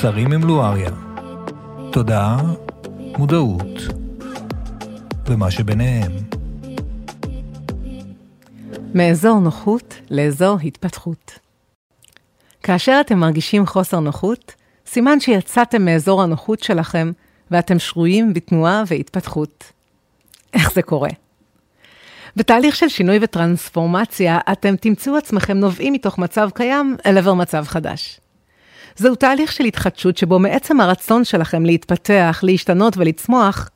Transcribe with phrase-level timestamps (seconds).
[0.00, 0.90] צרים עם לואריה.
[1.92, 2.40] תודעה,
[3.18, 3.78] מודעות,
[5.26, 6.12] ומה שביניהם.
[8.94, 11.38] מאזור נוחות לאזור התפתחות.
[12.62, 14.54] כאשר אתם מרגישים חוסר נוחות,
[14.86, 17.12] סימן שיצאתם מאזור הנוחות שלכם
[17.50, 19.72] ואתם שרויים בתנועה והתפתחות.
[20.54, 21.10] איך זה קורה?
[22.36, 28.20] בתהליך של שינוי וטרנספורמציה, אתם תמצאו עצמכם נובעים מתוך מצב קיים אל עבר מצב חדש.
[28.98, 33.68] זהו תהליך של התחדשות שבו מעצם הרצון שלכם להתפתח, להשתנות ולצמוח,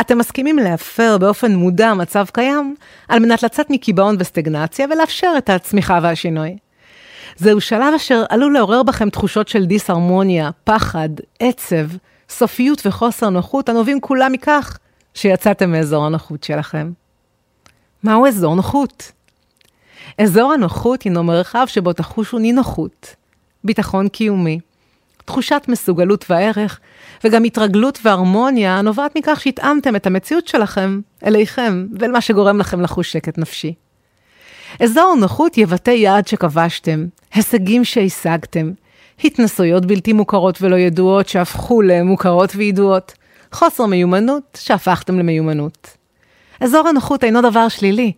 [0.00, 2.74] אתם מסכימים להפר באופן מודע מצב קיים,
[3.08, 6.56] על מנת לצאת מקיבעון וסטגנציה ולאפשר את הצמיחה והשינוי.
[7.36, 11.08] זהו שלב אשר עלול לעורר בכם תחושות של דיסהרמוניה, פחד,
[11.40, 11.86] עצב,
[12.28, 14.78] סופיות וחוסר נוחות הנובעים כולם מכך
[15.14, 16.90] שיצאתם מאזור הנוחות שלכם.
[18.02, 19.12] מהו אזור נוחות?
[20.18, 23.14] אזור הנוחות הינו מרחב שבו תחושו נינוחות,
[23.64, 24.60] ביטחון קיומי,
[25.24, 26.80] תחושת מסוגלות וערך,
[27.24, 33.12] וגם התרגלות והרמוניה הנובעת מכך שהתאמתם את המציאות שלכם אליכם ואל מה שגורם לכם לחוש
[33.12, 33.74] שקט נפשי.
[34.80, 38.70] אזור נוחות יבטא יעד שכבשתם, הישגים שהשגתם,
[39.24, 43.12] התנסויות בלתי מוכרות ולא ידועות שהפכו למוכרות וידועות,
[43.52, 45.96] חוסר מיומנות שהפכתם למיומנות.
[46.60, 48.12] אזור הנוחות אינו דבר שלילי,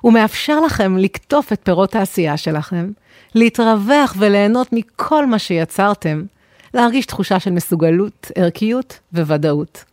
[0.00, 2.90] הוא מאפשר לכם לקטוף את פירות העשייה שלכם,
[3.34, 6.22] להתרווח וליהנות מכל מה שיצרתם,
[6.74, 9.84] להרגיש תחושה של מסוגלות, ערכיות וודאות.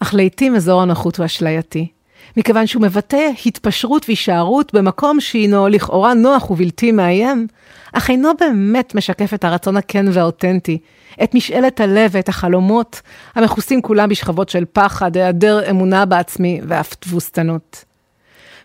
[0.00, 1.88] אך לעתים אזור הנוחות הוא אשלייתי,
[2.36, 7.46] מכיוון שהוא מבטא התפשרות והישארות במקום שהינו לכאורה נוח ובלתי מאיים,
[7.92, 10.78] אך אינו באמת משקף את הרצון הכן והאותנטי,
[11.22, 13.00] את משאלת הלב ואת החלומות,
[13.34, 17.84] המכוסים כולם בשכבות של פחד, היעדר אמונה בעצמי ואף תבוסתנות.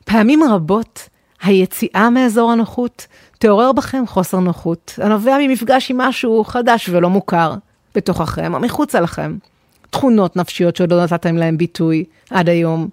[0.06, 1.10] פעמים רבות,
[1.42, 3.08] היציאה מאזור הנוחות
[3.40, 7.54] תעורר בכם חוסר נוחות, הנובע ממפגש עם משהו חדש ולא מוכר,
[7.96, 9.38] בתוככם או מחוצה לכם.
[9.90, 12.88] תכונות נפשיות שעוד לא נתתם להם ביטוי עד היום,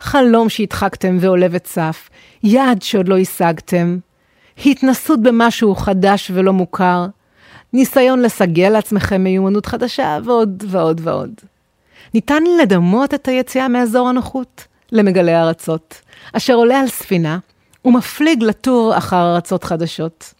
[0.00, 2.10] חלום שהדחקתם ועולה וצף,
[2.42, 3.98] יעד שעוד לא השגתם,
[4.66, 7.06] התנסות במשהו חדש ולא מוכר,
[7.72, 11.30] ניסיון לסגל לעצמכם מיומנות חדשה ועוד ועוד ועוד.
[12.14, 16.00] ניתן לדמות את היציאה מאזור הנוחות למגלי ארצות,
[16.32, 17.38] אשר עולה על ספינה
[17.84, 20.34] ומפליג לטור אחר ארצות חדשות.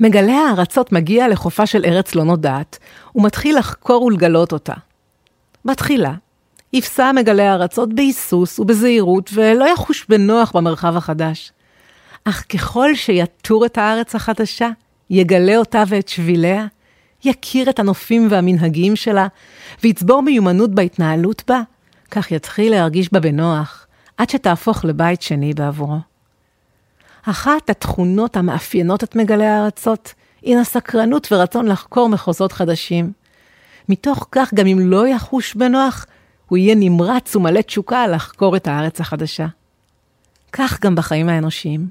[0.00, 2.78] מגלה הארצות מגיע לחופה של ארץ לא נודעת,
[3.14, 4.74] ומתחיל לחקור ולגלות אותה.
[5.64, 6.14] בתחילה,
[6.72, 11.52] יפסע מגלה הארצות בהיסוס ובזהירות, ולא יחוש בנוח במרחב החדש.
[12.24, 14.68] אך ככל שיתור את הארץ החדשה,
[15.10, 16.66] יגלה אותה ואת שביליה,
[17.24, 19.26] יכיר את הנופים והמנהגים שלה,
[19.82, 21.60] ויצבור מיומנות בהתנהלות בה,
[22.14, 23.86] כך יתחיל להרגיש בה בנוח,
[24.16, 25.98] עד שתהפוך לבית שני בעבורו.
[27.22, 33.12] אחת התכונות המאפיינות את מגלי הארצות, היא הסקרנות ורצון לחקור מחוזות חדשים.
[33.88, 36.06] מתוך כך, גם אם לא יחוש בנוח,
[36.48, 39.46] הוא יהיה נמרץ ומלא תשוקה לחקור את הארץ החדשה.
[40.52, 41.88] כך גם בחיים האנושיים.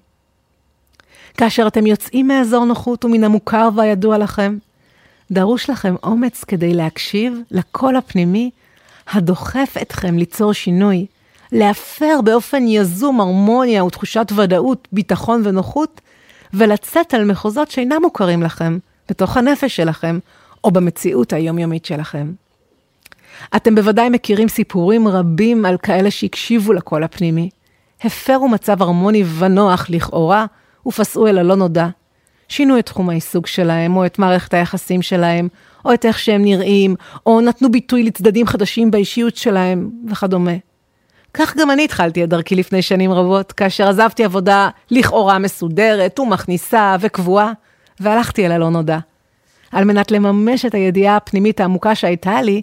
[1.38, 4.58] כאשר אתם יוצאים מאזור נוחות ומן המוכר והידוע לכם,
[5.32, 8.52] דרוש לכם אומץ כדי להקשיב לקול הפנימי
[9.14, 11.06] הדוחף אתכם ליצור שינוי,
[11.52, 16.02] להפר באופן יזום הרמוניה ותחושת ודאות, ביטחון ונוחות,
[16.54, 18.78] ולצאת על מחוזות שאינם מוכרים לכם,
[19.10, 20.20] בתוך הנפש שלכם,
[20.64, 22.32] או במציאות היומיומית שלכם.
[23.56, 27.50] אתם בוודאי מכירים סיפורים רבים על כאלה שהקשיבו לקול הפנימי,
[28.04, 30.46] הפרו מצב הרמוני ונוח לכאורה,
[30.88, 31.88] ופסעו אל הלא נודע.
[32.52, 35.48] שינו את תחום העיסוק שלהם, או את מערכת היחסים שלהם,
[35.86, 36.96] או את איך שהם נראים,
[37.26, 40.52] או נתנו ביטוי לצדדים חדשים באישיות שלהם, וכדומה.
[41.34, 46.96] כך גם אני התחלתי את דרכי לפני שנים רבות, כאשר עזבתי עבודה לכאורה מסודרת ומכניסה
[47.00, 47.52] וקבועה,
[48.00, 48.98] והלכתי אל הלא נודע.
[49.72, 52.62] על מנת לממש את הידיעה הפנימית העמוקה שהייתה לי,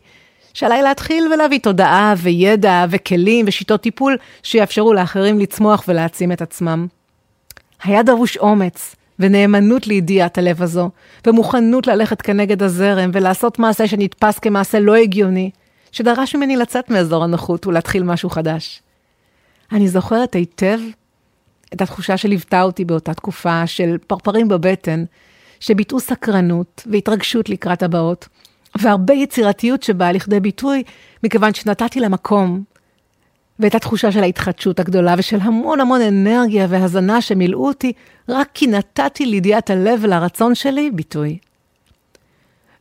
[0.55, 6.87] שעליי להתחיל ולהביא תודעה וידע וכלים ושיטות טיפול שיאפשרו לאחרים לצמוח ולהעצים את עצמם.
[7.85, 10.91] היה דרוש אומץ ונאמנות לידיעת הלב הזו,
[11.27, 15.51] ומוכנות ללכת כנגד הזרם ולעשות מעשה שנתפס כמעשה לא הגיוני,
[15.93, 18.83] שדרש ממני לצאת מאזור הנוחות ולהתחיל משהו חדש.
[19.73, 20.79] אני זוכרת היטב
[21.75, 25.05] את התחושה שליוותה אותי באותה תקופה של פרפרים בבטן,
[25.61, 28.29] שביטאו סקרנות והתרגשות לקראת הבאות,
[28.79, 30.83] והרבה יצירתיות שבאה לכדי ביטוי,
[31.25, 32.65] מכיוון שנתתי לה מקום.
[33.61, 37.93] ואת התחושה של ההתחדשות הגדולה ושל המון המון אנרגיה והזנה שמילאו אותי,
[38.29, 41.39] רק כי נתתי לידיעת הלב ולרצון שלי ביטוי.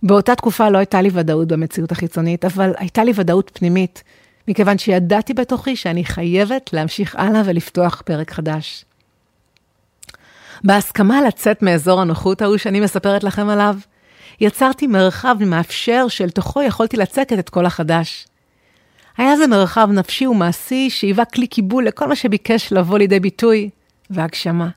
[0.03, 4.03] באותה תקופה לא הייתה לי ודאות במציאות החיצונית, אבל הייתה לי ודאות פנימית,
[4.47, 8.85] מכיוון שידעתי בתוכי שאני חייבת להמשיך הלאה ולפתוח פרק חדש.
[10.63, 13.75] בהסכמה לצאת מאזור הנוחות ההוא שאני מספרת לכם עליו,
[14.41, 18.27] יצרתי מרחב מאפשר שאל תוכו יכולתי לצקת את כל החדש.
[19.17, 23.69] היה זה מרחב נפשי ומעשי שהיווה כלי קיבול לכל מה שביקש לבוא לידי ביטוי
[24.09, 24.69] והגשמה.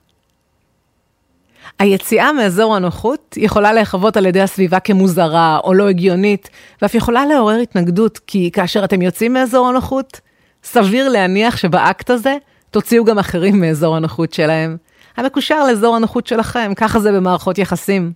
[1.79, 6.49] היציאה מאזור הנוחות יכולה להיחוות על ידי הסביבה כמוזרה או לא הגיונית,
[6.81, 10.21] ואף יכולה לעורר התנגדות, כי כאשר אתם יוצאים מאזור הנוחות,
[10.63, 12.37] סביר להניח שבאקט הזה
[12.71, 14.77] תוציאו גם אחרים מאזור הנוחות שלהם.
[15.17, 18.11] המקושר לאזור הנוחות שלכם, ככה זה במערכות יחסים.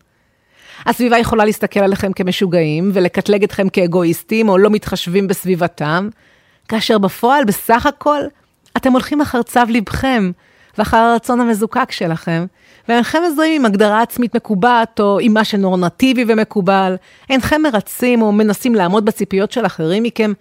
[0.86, 6.10] הסביבה יכולה להסתכל עליכם כמשוגעים ולקטלג אתכם כאגואיסטים או לא מתחשבים בסביבתם,
[6.68, 8.22] כאשר בפועל, בסך הכל,
[8.78, 10.32] אתם הולכים אחר צו לבכם
[10.78, 12.46] ואחר הרצון המזוקק שלכם,
[12.90, 16.96] ואינכם מזוהים עם הגדרה עצמית מקובעת או עם מה שנורנטיבי ומקובל,
[17.30, 20.34] אינכם מרצים או מנסים לעמוד בציפיות של אחרים מכם,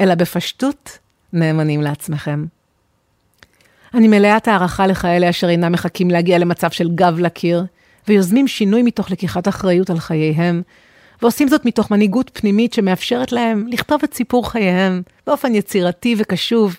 [0.00, 0.98] אלא בפשטות
[1.32, 2.44] נאמנים לעצמכם.
[3.94, 7.64] אני מלאת הערכה לכאלה אשר אינם מחכים להגיע למצב של גב לקיר,
[8.08, 10.62] ויוזמים שינוי מתוך לקיחת אחריות על חייהם,
[11.22, 16.76] ועושים זאת מתוך מנהיגות פנימית שמאפשרת להם לכתוב את סיפור חייהם באופן יצירתי וקשוב,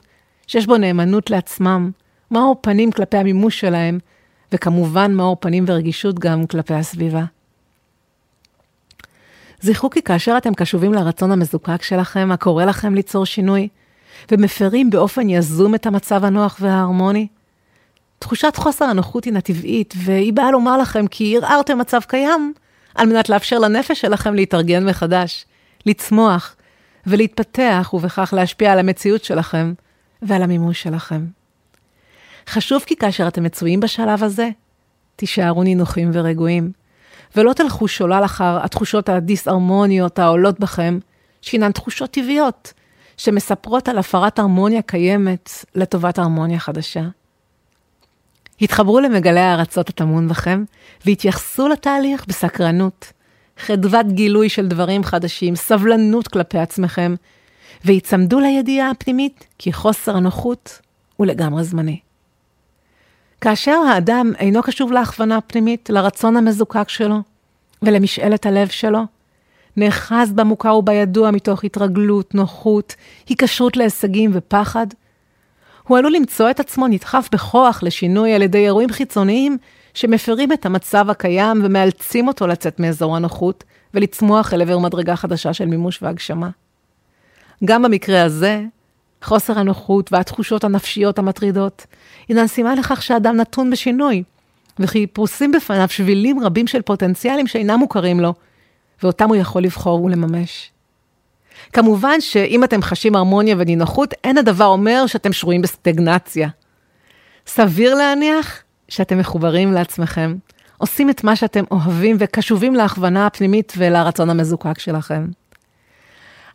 [0.48, 1.92] שיש בו נאמנות לעצמם,
[2.32, 4.00] מאור פנים כלפי המימוש שלהם,
[4.52, 7.24] וכמובן מאור פנים ורגישות גם כלפי הסביבה.
[9.62, 13.68] זכרו כי כאשר אתם קשובים לרצון המזוקק שלכם, הקורא לכם ליצור שינוי,
[14.32, 17.28] ומפרים באופן יזום את המצב הנוח וההרמוני,
[18.24, 22.54] תחושת חוסר הנוחות הינה טבעית, והיא באה לומר לכם כי ערערתם מצב קיים,
[22.96, 25.46] על מנת לאפשר לנפש שלכם להתארגן מחדש,
[25.86, 26.56] לצמוח
[27.08, 29.74] ולהתפתח, ובכך להשפיע על המציאות שלכם
[30.22, 31.26] ועל המימוש שלכם.
[32.48, 34.50] חשוב כי כאשר אתם מצויים בשלב הזה,
[35.16, 36.72] תישארו נינוחים ורגועים,
[37.36, 41.00] ולא תלכו שולל אחר התחושות הדיסהרמוניות העולות בכם,
[41.42, 42.74] שהינן תחושות טבעיות,
[43.18, 47.04] שמספרות על הפרת הרמוניה קיימת לטובת הרמוניה חדשה.
[48.64, 50.64] התחברו למגלי הארצות הטמון בכם,
[51.06, 53.14] והתייחסו לתהליך בסקרנות,
[53.58, 57.16] חדוות גילוי של דברים חדשים, סבלנות כלפי עצמכם,
[57.86, 60.80] והיצמדו לידיעה הפנימית כי חוסר הנוחות
[61.16, 62.00] הוא לגמרי זמני.
[63.42, 67.22] כאשר האדם אינו קשוב להכוונה הפנימית, לרצון המזוקק שלו
[67.82, 69.00] ולמשאלת הלב שלו,
[69.78, 72.96] נאחז במוכר ובידוע מתוך התרגלות, נוחות,
[73.30, 74.88] היקשרות להישגים ופחד,
[75.88, 79.58] הוא עלול למצוא את עצמו נדחף בכוח לשינוי על ידי אירועים חיצוניים
[79.94, 83.64] שמפרים את המצב הקיים ומאלצים אותו לצאת מאזור הנוחות
[83.94, 86.50] ולצמוח אל עבר מדרגה חדשה של מימוש והגשמה.
[87.66, 88.64] גם במקרה הזה,
[89.22, 91.86] חוסר הנוחות והתחושות הנפשיות המטרידות
[92.28, 94.24] הינן סימן לכך שאדם נתון בשינוי,
[94.80, 98.34] וכי פרוסים בפניו שבילים רבים של פוטנציאלים שאינם מוכרים לו,
[99.04, 100.73] ואותם הוא יכול לבחור ולממש.
[101.74, 106.50] כמובן שאם אתם חשים הרמוניה ונינוחות, אין הדבר אומר שאתם שרויים בסטגנציה.
[107.48, 110.36] סביר להניח שאתם מחוברים לעצמכם,
[110.78, 115.28] עושים את מה שאתם אוהבים וקשובים להכוונה הפנימית ולרצון המזוקק שלכם.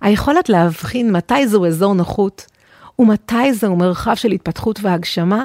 [0.01, 2.47] היכולת להבחין מתי זהו אזור נוחות
[2.99, 5.45] ומתי זהו מרחב של התפתחות והגשמה,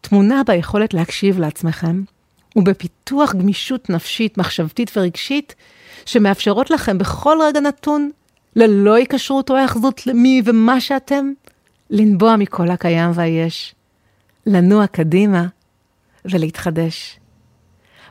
[0.00, 2.02] תמונה ביכולת להקשיב לעצמכם
[2.56, 5.54] ובפיתוח גמישות נפשית, מחשבתית ורגשית,
[6.06, 8.10] שמאפשרות לכם בכל רגע נתון
[8.56, 11.32] ללא היקשרות או היאחזות למי ומה שאתם,
[11.90, 13.74] לנבוע מכל הקיים והיש,
[14.46, 15.46] לנוע קדימה
[16.24, 17.20] ולהתחדש.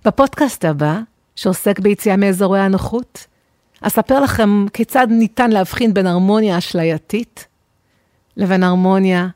[0.05, 0.99] בפודקאסט הבא,
[1.35, 3.27] שעוסק ביציאה מאזורי הנוחות,
[3.81, 7.47] אספר לכם כיצד ניתן להבחין בין הרמוניה אשלייתית
[8.37, 9.27] לבין הרמוניה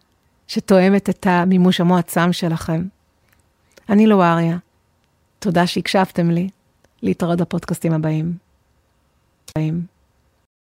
[0.48, 2.84] שתואמת את המימוש המועצם שלכם.
[3.90, 4.58] אני לואריה,
[5.40, 6.50] תודה שהקשבתם לי,
[7.04, 8.34] להתראות בפודקאסטים הבאים.
[9.50, 9.97] הבאים.